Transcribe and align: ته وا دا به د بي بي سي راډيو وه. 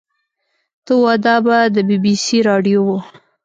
ته 0.85 0.93
وا 1.01 1.13
دا 1.25 1.35
به 1.45 1.57
د 1.75 1.77
بي 1.87 1.97
بي 2.03 2.13
سي 2.25 2.37
راډيو 2.49 2.81
وه. 2.87 2.99